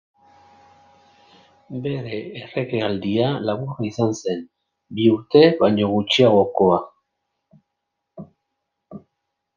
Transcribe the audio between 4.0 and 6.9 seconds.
zen, bi urte baino gutxiagokoa.